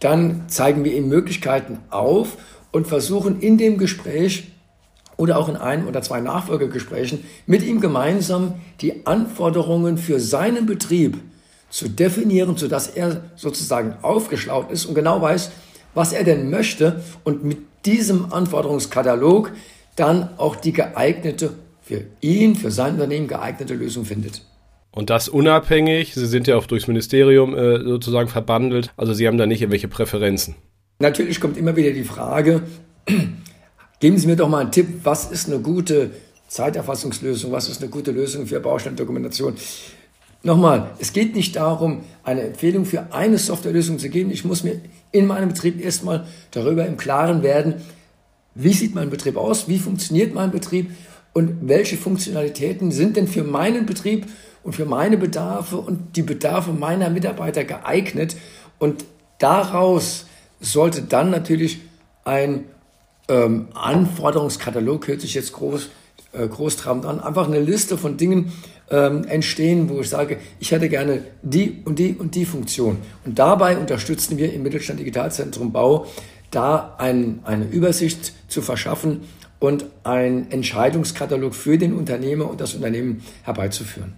dann 0.01 0.49
zeigen 0.49 0.85
wir 0.85 0.95
ihm 0.95 1.09
Möglichkeiten 1.09 1.79
auf 1.91 2.37
und 2.73 2.87
versuchen 2.87 3.41
in 3.41 3.59
dem 3.59 3.79
Gespräch 3.79 4.53
oder 5.17 5.39
auch 5.39 5.49
in 5.49 5.57
ein 5.57 5.87
oder 5.87 6.03
zwei 6.03 6.21
Nachfolgegesprächen 6.21 7.25
mit 7.47 7.63
ihm 7.63 7.81
gemeinsam 7.81 8.55
die 8.81 9.07
Anforderungen 9.07 9.99
für 9.99 10.21
seinen 10.21 10.67
Betrieb 10.67 11.19
zu 11.71 11.89
definieren, 11.89 12.57
sodass 12.57 12.89
er 12.89 13.23
sozusagen 13.35 13.95
aufgeschlaut 14.03 14.71
ist 14.71 14.87
und 14.87 14.95
genau 14.95 15.21
weiß, 15.21 15.51
was 15.95 16.13
er 16.13 16.25
denn 16.25 16.51
möchte 16.51 17.03
und 17.25 17.45
mit 17.45 17.59
diesem 17.85 18.33
Anforderungskatalog 18.33 19.53
dann 19.97 20.29
auch 20.37 20.57
die 20.57 20.73
geeignete, 20.73 21.51
für 21.81 22.03
ihn, 22.21 22.57
für 22.57 22.71
sein 22.71 22.95
Unternehmen 22.95 23.29
geeignete 23.29 23.75
Lösung 23.75 24.05
findet. 24.05 24.43
Und 24.91 25.11
das 25.11 25.29
unabhängig, 25.29 26.15
Sie 26.15 26.27
sind 26.27 26.47
ja 26.47 26.57
auch 26.57 26.67
durchs 26.67 26.89
Ministerium 26.89 27.57
äh, 27.57 27.79
sozusagen 27.85 28.29
verbandelt, 28.29 28.93
also 28.97 29.15
Sie 29.15 29.27
haben 29.27 29.39
da 29.39 29.47
nicht 29.47 29.61
irgendwelche 29.61 29.89
Präferenzen. 29.89 30.57
Natürlich 30.99 31.41
kommt 31.41 31.57
immer 31.57 31.77
wieder 31.77 31.93
die 31.93 32.05
Frage, 32.05 32.63
geben 34.01 34.19
Sie 34.19 34.27
mir 34.27 34.37
doch 34.37 34.49
mal 34.49 34.61
einen 34.61 34.73
Tipp, 34.73 35.01
was 35.05 35.31
ist 35.31 35.49
eine 35.49 35.61
gute 35.61 36.11
Zeiterfassungslösung, 36.49 37.53
was 37.53 37.69
ist 37.69 37.83
eine 37.83 37.91
gute 37.91 38.13
Lösung 38.13 38.47
für 38.47 38.61
Bausteindokumentation. 38.61 39.55
Nochmal, 40.43 40.91
es 40.99 41.13
geht 41.13 41.35
nicht 41.35 41.57
darum, 41.57 42.05
eine 42.23 42.43
Empfehlung 42.43 42.85
für 42.85 43.13
eine 43.13 43.39
Softwarelösung 43.39 43.99
zu 43.99 44.09
geben. 44.09 44.31
Ich 44.31 44.45
muss 44.45 44.63
mir 44.63 44.81
in 45.11 45.27
meinem 45.27 45.49
Betrieb 45.49 45.83
erstmal 45.83 46.27
darüber 46.53 46.87
im 46.87 46.97
Klaren 46.97 47.43
werden, 47.43 47.75
wie 48.55 48.73
sieht 48.73 48.95
mein 48.95 49.11
Betrieb 49.11 49.37
aus, 49.37 49.69
wie 49.69 49.79
funktioniert 49.79 50.35
mein 50.35 50.51
Betrieb 50.51 50.91
und 51.33 51.69
welche 51.69 51.97
Funktionalitäten 51.97 52.93
sind 52.93 53.17
denn 53.17 53.29
für 53.29 53.45
meinen 53.45 53.87
Betrieb 53.87 54.27
und 54.63 54.75
für 54.75 54.87
meine 54.87 55.19
Bedarfe 55.19 55.79
und 55.79 56.17
die 56.17 56.23
Bedarfe 56.23 56.73
meiner 56.73 57.11
Mitarbeiter 57.11 57.65
geeignet. 57.65 58.37
Und 58.79 59.05
daraus 59.39 60.27
sollte 60.61 61.03
dann 61.03 61.31
natürlich 61.31 61.81
ein 62.25 62.65
ähm, 63.29 63.69
Anforderungskatalog, 63.75 65.09
hört 65.09 65.21
sich 65.21 65.35
jetzt 65.35 65.53
groß, 65.53 65.89
äh, 66.33 66.47
großtrabend 66.47 67.07
an, 67.07 67.21
einfach 67.21 67.47
eine 67.47 67.61
Liste 67.61 67.99
von 67.99 68.17
Dingen 68.17 68.53
ähm, 68.91 69.25
entstehen, 69.25 69.89
wo 69.89 70.01
ich 70.01 70.09
sage, 70.09 70.39
ich 70.61 70.71
hätte 70.71 70.89
gerne 70.89 71.23
die 71.43 71.83
und 71.85 71.99
die 71.99 72.15
und 72.15 72.35
die 72.35 72.45
Funktion. 72.45 72.99
Und 73.25 73.39
dabei 73.39 73.77
unterstützen 73.77 74.39
wir 74.39 74.53
im 74.53 74.63
Mittelstand 74.63 75.01
Digitalzentrum 75.01 75.73
Bau, 75.73 76.07
da 76.51 76.95
ein, 76.99 77.41
eine 77.45 77.65
Übersicht 77.65 78.33
zu 78.49 78.63
verschaffen 78.63 79.23
und 79.59 79.87
einen 80.05 80.51
Entscheidungskatalog 80.51 81.55
für 81.55 81.79
den 81.79 81.95
Unternehmer 81.95 82.49
und 82.49 82.61
das 82.61 82.75
Unternehmen 82.75 83.23
herbeizuführen. 83.43 84.15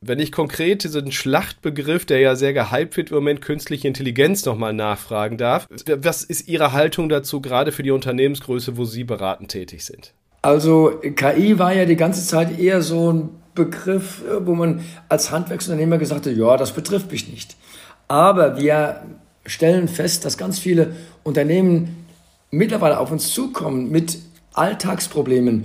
Wenn 0.00 0.20
ich 0.20 0.30
konkret 0.30 0.84
diesen 0.84 1.10
Schlachtbegriff, 1.10 2.06
der 2.06 2.20
ja 2.20 2.36
sehr 2.36 2.52
gehypt 2.52 2.96
wird 2.96 3.10
im 3.10 3.16
Moment, 3.16 3.42
künstliche 3.42 3.88
Intelligenz 3.88 4.44
nochmal 4.44 4.72
nachfragen 4.72 5.38
darf, 5.38 5.66
was 5.96 6.22
ist 6.22 6.48
Ihre 6.48 6.72
Haltung 6.72 7.08
dazu, 7.08 7.40
gerade 7.40 7.72
für 7.72 7.82
die 7.82 7.90
Unternehmensgröße, 7.90 8.76
wo 8.76 8.84
Sie 8.84 9.02
beratend 9.02 9.50
tätig 9.50 9.84
sind? 9.84 10.12
Also 10.40 10.92
KI 11.16 11.58
war 11.58 11.74
ja 11.74 11.84
die 11.84 11.96
ganze 11.96 12.24
Zeit 12.24 12.58
eher 12.60 12.80
so 12.80 13.12
ein 13.12 13.28
Begriff, 13.54 14.22
wo 14.40 14.54
man 14.54 14.84
als 15.08 15.32
Handwerksunternehmer 15.32 15.98
gesagt 15.98 16.26
hat, 16.26 16.36
ja, 16.36 16.56
das 16.56 16.72
betrifft 16.72 17.10
mich 17.10 17.28
nicht. 17.28 17.56
Aber 18.06 18.56
wir 18.56 19.02
stellen 19.46 19.88
fest, 19.88 20.24
dass 20.24 20.38
ganz 20.38 20.60
viele 20.60 20.94
Unternehmen 21.24 22.06
mittlerweile 22.52 22.98
auf 22.98 23.10
uns 23.10 23.32
zukommen 23.32 23.90
mit 23.90 24.18
Alltagsproblemen 24.54 25.64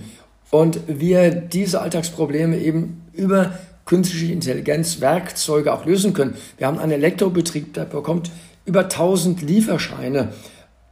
und 0.49 0.79
wir 0.87 1.31
diese 1.31 1.81
Alltagsprobleme 1.81 2.57
eben 2.57 3.01
über 3.13 3.53
künstliche 3.85 4.31
Intelligenz 4.31 5.01
Werkzeuge 5.01 5.73
auch 5.73 5.85
lösen 5.85 6.13
können. 6.13 6.35
Wir 6.57 6.67
haben 6.67 6.79
einen 6.79 6.93
Elektrobetrieb, 6.93 7.73
der 7.73 7.85
bekommt 7.85 8.31
über 8.65 8.81
1000 8.81 9.41
Lieferscheine 9.41 10.29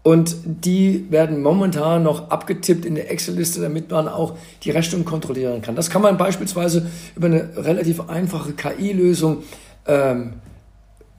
und 0.04 0.36
die 0.46 1.06
werden 1.12 1.44
momentan 1.44 2.04
noch 2.04 2.32
abgetippt 2.32 2.86
in 2.86 2.96
der 2.96 3.12
Excel-Liste, 3.12 3.62
damit 3.62 3.92
man 3.92 4.08
auch 4.08 4.36
die 4.64 4.72
Rechnung 4.72 5.06
kontrollieren 5.06 5.62
kann. 5.62 5.76
Das 5.76 5.90
kann 5.90 6.02
man 6.02 6.18
beispielsweise 6.18 6.90
über 7.16 7.28
eine 7.28 7.50
relativ 7.56 8.10
einfache 8.10 8.54
KI-Lösung 8.54 9.44
ähm, 9.88 10.34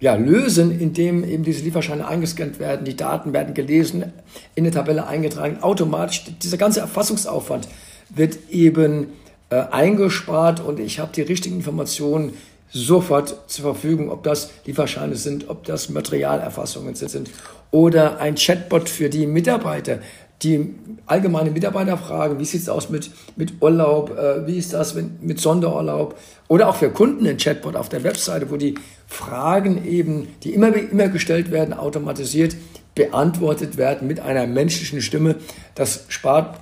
ja, 0.00 0.16
lösen, 0.16 0.80
indem 0.80 1.22
eben 1.22 1.44
diese 1.44 1.62
Lieferscheine 1.62 2.08
eingescannt 2.08 2.58
werden, 2.58 2.84
die 2.84 2.96
Daten 2.96 3.32
werden 3.32 3.54
gelesen, 3.54 4.12
in 4.56 4.64
eine 4.64 4.72
Tabelle 4.72 5.06
eingetragen, 5.06 5.62
automatisch. 5.62 6.24
Dieser 6.42 6.56
ganze 6.56 6.80
Erfassungsaufwand 6.80 7.68
wird 8.10 8.50
eben 8.50 9.06
äh, 9.52 9.66
eingespart 9.70 10.60
und 10.60 10.80
ich 10.80 10.98
habe 10.98 11.12
die 11.14 11.20
richtigen 11.20 11.56
Informationen 11.56 12.32
sofort 12.70 13.50
zur 13.50 13.74
Verfügung, 13.74 14.10
ob 14.10 14.22
das 14.22 14.50
Lieferscheine 14.64 15.14
sind, 15.14 15.50
ob 15.50 15.64
das 15.64 15.90
Materialerfassungen 15.90 16.94
sind 16.94 17.30
oder 17.70 18.18
ein 18.18 18.34
Chatbot 18.36 18.88
für 18.88 19.10
die 19.10 19.26
Mitarbeiter, 19.26 19.98
die 20.42 20.74
allgemeine 21.04 21.50
Mitarbeiter 21.50 21.98
fragen, 21.98 22.38
wie 22.38 22.46
sieht 22.46 22.62
es 22.62 22.70
aus 22.70 22.88
mit, 22.88 23.10
mit 23.36 23.60
Urlaub, 23.60 24.16
äh, 24.16 24.46
wie 24.46 24.56
ist 24.56 24.72
das 24.72 24.94
mit, 24.94 25.22
mit 25.22 25.38
Sonderurlaub 25.38 26.18
oder 26.48 26.70
auch 26.70 26.76
für 26.76 26.88
Kunden 26.88 27.26
ein 27.26 27.36
Chatbot 27.36 27.76
auf 27.76 27.90
der 27.90 28.04
Webseite, 28.04 28.50
wo 28.50 28.56
die 28.56 28.76
Fragen 29.06 29.84
eben, 29.84 30.28
die 30.44 30.54
immer, 30.54 30.74
immer 30.74 31.08
gestellt 31.08 31.50
werden, 31.50 31.74
automatisiert 31.74 32.56
beantwortet 32.94 33.76
werden 33.76 34.08
mit 34.08 34.20
einer 34.20 34.46
menschlichen 34.46 35.02
Stimme. 35.02 35.36
Das 35.74 36.06
spart 36.08 36.58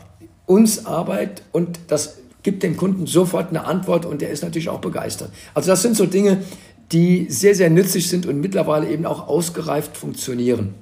uns 0.47 0.87
Arbeit 0.87 1.43
und 1.53 1.79
das 1.87 2.20
gibt 2.43 2.63
dem 2.63 2.77
Kunden 2.77 3.07
sofort 3.07 3.51
eine 3.51 3.65
Antwort 3.65 4.07
und 4.07 4.23
der 4.23 4.31
ist 4.31 4.43
natürlich 4.43 4.69
auch 4.69 4.81
begeistert. 4.81 5.31
Also 5.55 5.71
das 5.71 5.83
sind 5.83 5.97
so 5.97 6.07
Dinge, 6.07 6.43
die 6.93 7.27
sehr, 7.29 7.55
sehr 7.55 7.71
nützlich 7.71 8.09
sind 8.09 8.27
und 8.27 8.41
mittlerweile 8.41 8.89
eben 8.89 9.07
auch 9.07 9.29
ausgereift 9.29 9.97
funktionieren. 9.97 10.75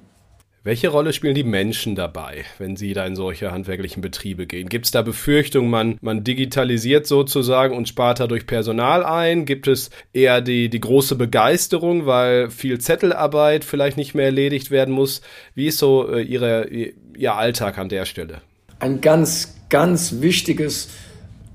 Welche 0.64 0.88
Rolle 0.88 1.12
spielen 1.12 1.34
die 1.34 1.44
Menschen 1.44 1.94
dabei, 1.94 2.44
wenn 2.58 2.76
sie 2.76 2.92
da 2.92 3.06
in 3.06 3.16
solche 3.16 3.52
handwerklichen 3.52 4.02
Betriebe 4.02 4.46
gehen? 4.46 4.68
Gibt 4.68 4.86
es 4.86 4.90
da 4.90 5.02
Befürchtungen, 5.02 5.70
man, 5.70 5.98
man 6.02 6.24
digitalisiert 6.24 7.06
sozusagen 7.06 7.76
und 7.76 7.88
spart 7.88 8.20
dadurch 8.20 8.46
Personal 8.46 9.04
ein? 9.04 9.46
Gibt 9.46 9.68
es 9.68 9.88
eher 10.12 10.42
die, 10.42 10.68
die 10.68 10.80
große 10.80 11.14
Begeisterung, 11.14 12.06
weil 12.06 12.50
viel 12.50 12.78
Zettelarbeit 12.80 13.64
vielleicht 13.64 13.96
nicht 13.96 14.14
mehr 14.14 14.26
erledigt 14.26 14.70
werden 14.70 14.92
muss? 14.92 15.22
Wie 15.54 15.68
ist 15.68 15.78
so 15.78 16.06
äh, 16.12 16.22
ihre, 16.22 16.68
Ihr 17.16 17.34
Alltag 17.34 17.78
an 17.78 17.88
der 17.88 18.04
Stelle? 18.04 18.42
Ein 18.78 19.00
ganz, 19.00 19.56
ganz 19.70 20.20
wichtiges 20.20 20.90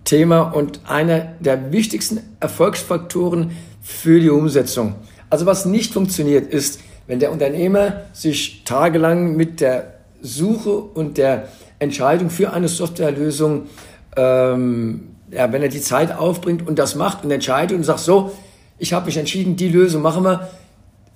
Thema 0.06 0.42
und 0.42 0.82
einer 0.88 1.34
der 1.40 1.72
wichtigsten 1.72 2.20
Erfolgsfaktoren 2.40 3.52
für 3.82 4.20
die 4.20 4.30
Umsetzung. 4.30 4.96
Also 5.30 5.46
was 5.46 5.66
nicht 5.66 5.94
funktioniert 5.94 6.52
ist, 6.52 6.80
wenn 7.08 7.20
der 7.20 7.32
Unternehmer 7.32 8.02
sich 8.14 8.64
tagelang 8.64 9.36
mit 9.36 9.62
der 9.62 9.94
Suche 10.22 10.72
und 10.72 11.18
der 11.18 11.50
Entscheidung 11.80 12.30
für 12.30 12.54
eine 12.54 12.68
Softwarelösung, 12.68 13.64
ähm, 14.16 15.10
ja, 15.32 15.52
wenn 15.52 15.62
er 15.62 15.70
die 15.70 15.82
Zeit 15.82 16.16
aufbringt 16.16 16.66
und 16.68 16.80
das 16.80 16.96
macht 16.96 17.24
und 17.26 17.32
entscheidet 17.32 17.76
und 17.76 17.84
sagt, 17.84 18.00
so, 18.00 18.32
ich 18.78 18.94
habe 18.94 19.08
mich 19.08 19.18
entschieden, 19.18 19.56
die 19.56 19.70
Lösung 19.70 20.02
machen 20.02 20.24
wir, 20.24 20.50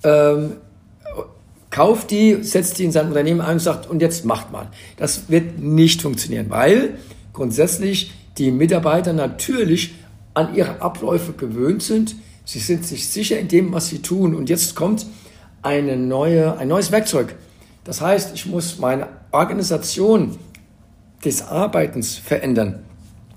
ähm, 0.04 0.52
kauft 1.70 2.10
die, 2.10 2.42
setzt 2.42 2.78
die 2.78 2.84
in 2.84 2.92
sein 2.92 3.08
Unternehmen 3.08 3.40
ein 3.40 3.54
und 3.54 3.60
sagt, 3.60 3.88
und 3.88 4.02
jetzt 4.02 4.24
macht 4.24 4.52
mal. 4.52 4.68
Das 4.96 5.28
wird 5.30 5.58
nicht 5.58 6.02
funktionieren, 6.02 6.46
weil 6.48 6.98
grundsätzlich 7.32 8.12
die 8.38 8.50
Mitarbeiter 8.50 9.12
natürlich 9.12 9.94
an 10.34 10.54
ihre 10.54 10.80
Abläufe 10.80 11.32
gewöhnt 11.32 11.82
sind. 11.82 12.16
Sie 12.44 12.60
sind 12.60 12.86
sich 12.86 13.08
sicher 13.08 13.38
in 13.38 13.48
dem, 13.48 13.72
was 13.72 13.88
sie 13.88 14.00
tun. 14.00 14.34
Und 14.34 14.48
jetzt 14.48 14.74
kommt 14.74 15.06
eine 15.62 15.96
neue, 15.96 16.56
ein 16.56 16.68
neues 16.68 16.92
Werkzeug. 16.92 17.34
Das 17.84 18.00
heißt, 18.00 18.34
ich 18.34 18.46
muss 18.46 18.78
meine 18.78 19.08
Organisation 19.32 20.38
des 21.24 21.42
Arbeitens 21.42 22.16
verändern. 22.16 22.84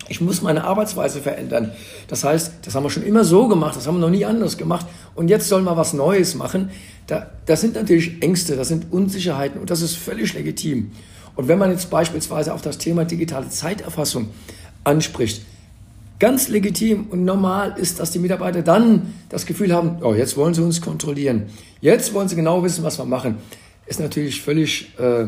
Ich 0.08 0.20
muss 0.20 0.42
meine 0.42 0.66
Arbeitsweise 0.66 1.22
verändern. 1.22 1.72
Das 2.08 2.24
heißt, 2.24 2.54
das 2.64 2.76
haben 2.76 2.84
wir 2.84 2.90
schon 2.90 3.04
immer 3.04 3.24
so 3.24 3.48
gemacht, 3.48 3.78
das 3.78 3.88
haben 3.88 3.96
wir 3.96 4.02
noch 4.02 4.10
nie 4.10 4.26
anders 4.26 4.58
gemacht. 4.58 4.86
Und 5.16 5.30
jetzt 5.30 5.48
sollen 5.48 5.64
wir 5.64 5.78
was 5.78 5.94
Neues 5.94 6.36
machen. 6.36 6.70
Da, 7.08 7.30
das 7.46 7.62
sind 7.62 7.76
natürlich 7.76 8.22
Ängste, 8.22 8.58
das 8.58 8.68
sind 8.68 8.92
Unsicherheiten 8.92 9.60
und 9.60 9.70
das 9.70 9.82
ist 9.82 9.96
völlig 9.96 10.34
legitim. 10.34 10.92
Und 11.36 11.48
wenn 11.48 11.58
man 11.58 11.72
jetzt 11.72 11.90
beispielsweise 11.90 12.54
auf 12.54 12.62
das 12.62 12.78
Thema 12.78 13.06
digitale 13.06 13.48
Zeiterfassung 13.50 14.30
anspricht, 14.84 15.44
ganz 16.20 16.50
legitim 16.50 17.08
und 17.10 17.26
normal 17.26 17.76
ist, 17.78 18.00
dass 18.00 18.12
die 18.12 18.20
Mitarbeiter 18.20 18.62
dann 18.62 19.14
das 19.30 19.46
Gefühl 19.46 19.74
haben, 19.74 19.98
oh, 20.04 20.14
jetzt 20.14 20.38
wollen 20.38 20.54
sie 20.54 20.62
uns 20.62 20.82
kontrollieren. 20.82 21.48
Jetzt 21.82 22.14
wollen 22.14 22.28
sie 22.28 22.36
genau 22.36 22.64
wissen, 22.64 22.84
was 22.84 23.00
wir 23.00 23.06
machen. 23.06 23.38
Ist 23.88 24.00
natürlich 24.00 24.42
völlig 24.42 24.98
äh, 25.00 25.28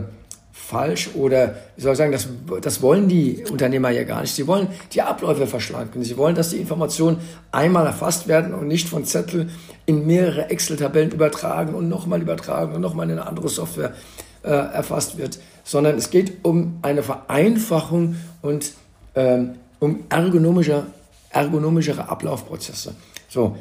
falsch 0.51 1.09
oder 1.15 1.55
wie 1.75 1.81
soll 1.81 1.93
ich 1.93 1.97
sagen, 1.97 2.11
das, 2.11 2.27
das 2.61 2.81
wollen 2.83 3.09
die 3.09 3.43
Unternehmer 3.51 3.89
ja 3.89 4.03
gar 4.03 4.21
nicht. 4.21 4.35
Sie 4.35 4.45
wollen 4.45 4.67
die 4.93 5.01
Abläufe 5.01 5.47
verschlanken. 5.47 6.03
Sie 6.03 6.15
wollen, 6.15 6.35
dass 6.35 6.51
die 6.51 6.57
Informationen 6.57 7.17
einmal 7.51 7.87
erfasst 7.87 8.27
werden 8.27 8.53
und 8.53 8.67
nicht 8.67 8.87
von 8.87 9.03
Zettel 9.03 9.49
in 9.87 10.05
mehrere 10.05 10.51
Excel-Tabellen 10.51 11.11
übertragen 11.11 11.73
und 11.73 11.89
nochmal 11.89 12.21
übertragen 12.21 12.75
und 12.75 12.81
nochmal 12.81 13.07
in 13.09 13.13
eine 13.13 13.27
andere 13.27 13.49
Software 13.49 13.93
äh, 14.43 14.49
erfasst 14.49 15.17
wird, 15.17 15.39
sondern 15.63 15.97
es 15.97 16.11
geht 16.11 16.43
um 16.43 16.77
eine 16.83 17.01
Vereinfachung 17.01 18.15
und 18.41 18.73
ähm, 19.15 19.55
um 19.79 19.99
ergonomische, 20.09 20.85
ergonomischere 21.29 22.09
Ablaufprozesse. 22.09 22.95
So. 23.29 23.57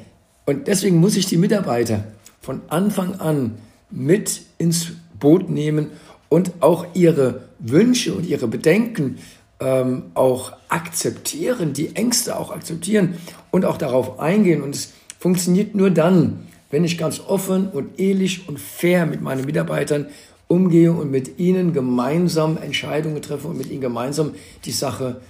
Und 0.46 0.66
deswegen 0.66 0.98
muss 0.98 1.16
ich 1.16 1.26
die 1.26 1.36
Mitarbeiter 1.36 2.04
von 2.40 2.60
Anfang 2.68 3.20
an 3.20 3.58
mit 3.90 4.42
ins 4.58 4.92
Boot 5.18 5.48
nehmen 5.50 5.90
und 6.28 6.52
auch 6.60 6.86
ihre 6.94 7.42
Wünsche 7.58 8.14
und 8.14 8.26
ihre 8.26 8.48
Bedenken 8.48 9.18
ähm, 9.60 10.04
auch 10.14 10.52
akzeptieren, 10.68 11.72
die 11.72 11.94
Ängste 11.94 12.38
auch 12.38 12.50
akzeptieren 12.50 13.14
und 13.50 13.64
auch 13.64 13.76
darauf 13.76 14.18
eingehen. 14.18 14.62
Und 14.62 14.74
es 14.74 14.92
funktioniert 15.18 15.74
nur 15.74 15.90
dann, 15.90 16.46
wenn 16.70 16.84
ich 16.84 16.98
ganz 16.98 17.20
offen 17.20 17.68
und 17.68 18.00
ehrlich 18.00 18.48
und 18.48 18.58
fair 18.58 19.06
mit 19.06 19.20
meinen 19.20 19.44
Mitarbeitern 19.44 20.06
umgehe 20.48 20.92
und 20.92 21.10
mit 21.10 21.38
ihnen 21.38 21.72
gemeinsam 21.72 22.56
Entscheidungen 22.56 23.22
treffe 23.22 23.48
und 23.48 23.58
mit 23.58 23.70
ihnen 23.70 23.80
gemeinsam 23.80 24.34
die 24.64 24.72
Sache 24.72 25.20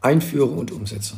einführe 0.00 0.50
und 0.50 0.72
umsetze 0.72 1.16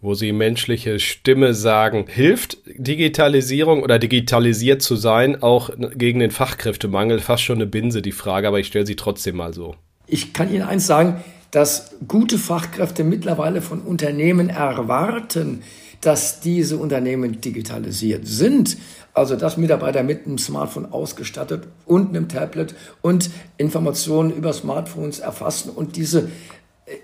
wo 0.00 0.14
Sie 0.14 0.32
menschliche 0.32 1.00
Stimme 1.00 1.52
sagen. 1.54 2.04
Hilft 2.06 2.58
Digitalisierung 2.76 3.82
oder 3.82 3.98
digitalisiert 3.98 4.80
zu 4.80 4.94
sein 4.94 5.42
auch 5.42 5.70
gegen 5.96 6.20
den 6.20 6.30
Fachkräftemangel? 6.30 7.18
Fast 7.18 7.42
schon 7.42 7.56
eine 7.56 7.66
Binse, 7.66 8.02
die 8.02 8.12
Frage, 8.12 8.46
aber 8.46 8.60
ich 8.60 8.68
stelle 8.68 8.86
sie 8.86 8.96
trotzdem 8.96 9.36
mal 9.36 9.52
so. 9.52 9.74
Ich 10.06 10.32
kann 10.32 10.52
Ihnen 10.52 10.62
eins 10.62 10.86
sagen, 10.86 11.24
dass 11.50 11.96
gute 12.06 12.38
Fachkräfte 12.38 13.02
mittlerweile 13.02 13.62
von 13.62 13.80
Unternehmen 13.80 14.48
erwarten, 14.48 15.62
dass 16.00 16.40
diese 16.40 16.76
Unternehmen 16.76 17.40
digitalisiert 17.40 18.26
sind. 18.26 18.76
Also 19.14 19.34
dass 19.34 19.56
Mitarbeiter 19.56 20.02
mit 20.02 20.26
einem 20.26 20.36
Smartphone 20.36 20.92
ausgestattet 20.92 21.66
und 21.86 22.10
einem 22.10 22.28
Tablet 22.28 22.74
und 23.00 23.30
Informationen 23.56 24.30
über 24.30 24.52
Smartphones 24.52 25.20
erfassen 25.20 25.70
und 25.70 25.96
diese 25.96 26.28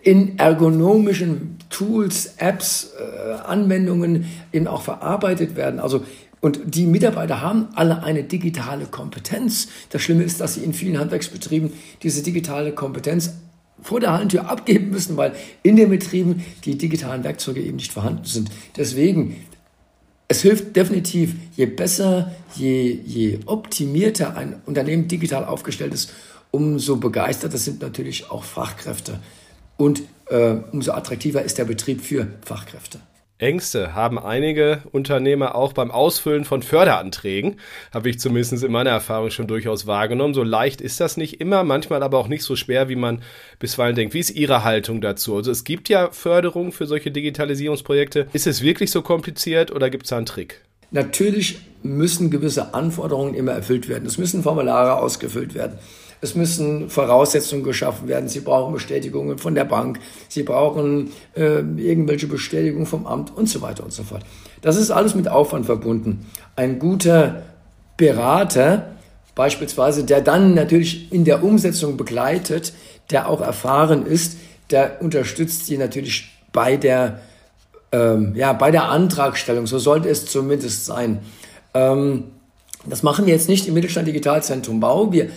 in 0.02 0.38
ergonomischen 0.38 1.58
Tools, 1.70 2.34
Apps, 2.36 2.92
äh, 2.98 3.32
Anwendungen 3.44 4.26
eben 4.52 4.66
auch 4.66 4.82
verarbeitet 4.82 5.56
werden. 5.56 5.80
Also 5.80 6.04
und 6.40 6.60
die 6.64 6.86
Mitarbeiter 6.86 7.40
haben 7.40 7.68
alle 7.74 8.02
eine 8.02 8.24
digitale 8.24 8.86
Kompetenz. 8.86 9.68
Das 9.90 10.02
Schlimme 10.02 10.24
ist, 10.24 10.40
dass 10.40 10.54
sie 10.54 10.64
in 10.64 10.72
vielen 10.72 10.98
Handwerksbetrieben 10.98 11.72
diese 12.02 12.24
digitale 12.24 12.72
Kompetenz 12.72 13.34
vor 13.80 14.00
der 14.00 14.12
Hallentür 14.12 14.50
abgeben 14.50 14.90
müssen, 14.90 15.16
weil 15.16 15.34
in 15.62 15.76
den 15.76 15.88
Betrieben 15.88 16.44
die 16.64 16.76
digitalen 16.76 17.22
Werkzeuge 17.22 17.60
eben 17.60 17.76
nicht 17.76 17.92
vorhanden 17.92 18.24
sind. 18.24 18.50
Deswegen, 18.76 19.36
es 20.26 20.42
hilft 20.42 20.74
definitiv, 20.74 21.36
je 21.54 21.66
besser, 21.66 22.32
je, 22.56 22.90
je 22.90 23.38
optimierter 23.46 24.36
ein 24.36 24.60
Unternehmen 24.66 25.06
digital 25.06 25.44
aufgestellt 25.44 25.94
ist, 25.94 26.12
umso 26.50 26.96
begeisterter 26.96 27.58
sind 27.58 27.82
natürlich 27.82 28.30
auch 28.32 28.42
Fachkräfte 28.42 29.20
und 29.76 30.02
äh, 30.28 30.56
umso 30.72 30.92
attraktiver 30.92 31.42
ist 31.42 31.58
der 31.58 31.64
Betrieb 31.64 32.00
für 32.00 32.26
Fachkräfte. 32.44 33.00
Ängste 33.42 33.94
haben 33.94 34.18
einige 34.18 34.82
Unternehmer 34.92 35.56
auch 35.56 35.72
beim 35.72 35.90
Ausfüllen 35.90 36.44
von 36.44 36.62
Förderanträgen, 36.62 37.56
habe 37.92 38.08
ich 38.08 38.20
zumindest 38.20 38.62
in 38.62 38.70
meiner 38.70 38.90
Erfahrung 38.90 39.30
schon 39.30 39.48
durchaus 39.48 39.86
wahrgenommen. 39.86 40.32
So 40.32 40.44
leicht 40.44 40.80
ist 40.80 41.00
das 41.00 41.16
nicht 41.16 41.40
immer, 41.40 41.64
manchmal 41.64 42.04
aber 42.04 42.18
auch 42.18 42.28
nicht 42.28 42.44
so 42.44 42.54
schwer, 42.54 42.88
wie 42.88 42.96
man 42.96 43.20
bisweilen 43.58 43.96
denkt. 43.96 44.14
Wie 44.14 44.20
ist 44.20 44.30
Ihre 44.30 44.62
Haltung 44.62 45.00
dazu? 45.00 45.36
Also 45.36 45.50
es 45.50 45.64
gibt 45.64 45.88
ja 45.88 46.10
Förderung 46.12 46.70
für 46.70 46.86
solche 46.86 47.10
Digitalisierungsprojekte. 47.10 48.28
Ist 48.32 48.46
es 48.46 48.62
wirklich 48.62 48.92
so 48.92 49.02
kompliziert 49.02 49.72
oder 49.72 49.90
gibt 49.90 50.04
es 50.04 50.10
da 50.10 50.18
einen 50.18 50.26
Trick? 50.26 50.62
Natürlich 50.92 51.58
müssen 51.82 52.30
gewisse 52.30 52.74
Anforderungen 52.74 53.34
immer 53.34 53.52
erfüllt 53.52 53.88
werden. 53.88 54.06
Es 54.06 54.18
müssen 54.18 54.42
Formulare 54.42 54.98
ausgefüllt 54.98 55.54
werden. 55.54 55.78
Es 56.22 56.36
müssen 56.36 56.88
Voraussetzungen 56.88 57.64
geschaffen 57.64 58.06
werden. 58.06 58.28
Sie 58.28 58.40
brauchen 58.40 58.72
Bestätigungen 58.72 59.38
von 59.38 59.56
der 59.56 59.64
Bank. 59.64 59.98
Sie 60.28 60.44
brauchen 60.44 61.10
äh, 61.34 61.58
irgendwelche 61.76 62.28
Bestätigungen 62.28 62.86
vom 62.86 63.08
Amt 63.08 63.36
und 63.36 63.48
so 63.48 63.60
weiter 63.60 63.82
und 63.82 63.92
so 63.92 64.04
fort. 64.04 64.22
Das 64.60 64.76
ist 64.76 64.92
alles 64.92 65.16
mit 65.16 65.26
Aufwand 65.26 65.66
verbunden. 65.66 66.30
Ein 66.54 66.78
guter 66.78 67.42
Berater, 67.96 68.92
beispielsweise, 69.34 70.04
der 70.04 70.20
dann 70.20 70.54
natürlich 70.54 71.12
in 71.12 71.24
der 71.24 71.42
Umsetzung 71.42 71.96
begleitet, 71.96 72.72
der 73.10 73.28
auch 73.28 73.40
erfahren 73.40 74.06
ist, 74.06 74.36
der 74.70 75.02
unterstützt 75.02 75.66
Sie 75.66 75.76
natürlich 75.76 76.30
bei 76.52 76.76
der, 76.76 77.20
ähm, 77.90 78.36
ja, 78.36 78.52
bei 78.52 78.70
der 78.70 78.88
Antragstellung. 78.90 79.66
So 79.66 79.80
sollte 79.80 80.08
es 80.08 80.26
zumindest 80.26 80.86
sein. 80.86 81.18
Ähm, 81.74 82.24
das 82.86 83.02
machen 83.02 83.26
wir 83.26 83.32
jetzt 83.32 83.48
nicht 83.48 83.68
im 83.68 83.74
Mittelstand 83.74 84.08
Digitalzentrum 84.08 84.80
Bau. 84.80 85.12
Wir 85.12 85.30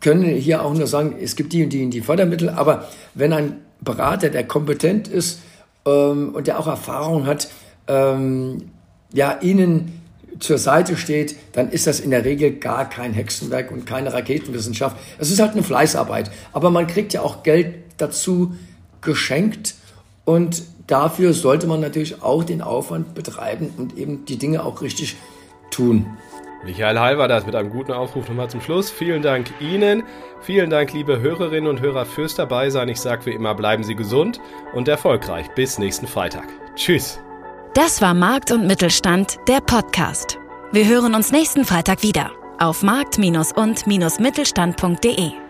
können 0.00 0.24
hier 0.24 0.64
auch 0.64 0.74
nur 0.74 0.86
sagen, 0.86 1.16
es 1.20 1.36
gibt 1.36 1.52
die 1.52 1.64
und 1.64 1.70
die 1.70 1.84
und 1.84 1.90
die 1.90 2.00
Fördermittel, 2.00 2.48
aber 2.48 2.88
wenn 3.14 3.32
ein 3.32 3.56
Berater, 3.80 4.28
der 4.28 4.44
kompetent 4.44 5.08
ist 5.08 5.40
ähm, 5.86 6.34
und 6.34 6.46
der 6.46 6.58
auch 6.58 6.66
Erfahrung 6.66 7.26
hat, 7.26 7.48
ähm, 7.86 8.70
ja, 9.12 9.38
Ihnen 9.40 10.00
zur 10.38 10.58
Seite 10.58 10.96
steht, 10.96 11.36
dann 11.52 11.70
ist 11.70 11.86
das 11.86 12.00
in 12.00 12.10
der 12.10 12.24
Regel 12.24 12.52
gar 12.52 12.88
kein 12.88 13.12
Hexenwerk 13.12 13.70
und 13.70 13.84
keine 13.84 14.12
Raketenwissenschaft. 14.12 14.96
Es 15.18 15.30
ist 15.30 15.40
halt 15.40 15.52
eine 15.52 15.62
Fleißarbeit. 15.62 16.30
Aber 16.52 16.70
man 16.70 16.86
kriegt 16.86 17.12
ja 17.12 17.22
auch 17.22 17.42
Geld 17.42 17.74
dazu 17.98 18.54
geschenkt 19.02 19.74
und 20.24 20.62
dafür 20.86 21.34
sollte 21.34 21.66
man 21.66 21.80
natürlich 21.80 22.22
auch 22.22 22.44
den 22.44 22.62
Aufwand 22.62 23.14
betreiben 23.14 23.70
und 23.76 23.98
eben 23.98 24.24
die 24.24 24.38
Dinge 24.38 24.64
auch 24.64 24.82
richtig 24.82 25.16
tun. 25.70 26.06
Michael 26.64 27.00
Heil 27.00 27.18
war 27.18 27.28
das 27.28 27.46
mit 27.46 27.54
einem 27.54 27.70
guten 27.70 27.92
Aufruf 27.92 28.28
nochmal 28.28 28.50
zum 28.50 28.60
Schluss. 28.60 28.90
Vielen 28.90 29.22
Dank 29.22 29.46
Ihnen. 29.60 30.02
Vielen 30.40 30.70
Dank, 30.70 30.92
liebe 30.92 31.20
Hörerinnen 31.20 31.68
und 31.68 31.80
Hörer, 31.80 32.04
fürs 32.04 32.34
Dabeisein. 32.34 32.88
Ich 32.88 33.00
sage 33.00 33.26
wie 33.26 33.30
immer, 33.30 33.54
bleiben 33.54 33.82
Sie 33.82 33.94
gesund 33.94 34.40
und 34.74 34.88
erfolgreich. 34.88 35.46
Bis 35.54 35.78
nächsten 35.78 36.06
Freitag. 36.06 36.48
Tschüss. 36.74 37.20
Das 37.74 38.02
war 38.02 38.14
Markt 38.14 38.50
und 38.50 38.66
Mittelstand, 38.66 39.38
der 39.48 39.60
Podcast. 39.60 40.38
Wir 40.72 40.86
hören 40.86 41.14
uns 41.14 41.32
nächsten 41.32 41.64
Freitag 41.64 42.02
wieder 42.02 42.32
auf 42.58 42.82
markt- 42.82 43.18
und-mittelstand.de. 43.18 45.49